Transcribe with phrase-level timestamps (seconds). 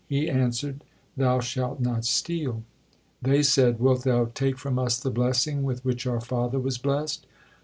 [0.09, 0.83] He answered,
[1.15, 2.63] "Thou shalt not steal."
[3.21, 7.27] They said: "Wilt Thou take from us the blessing with which our father was blessed?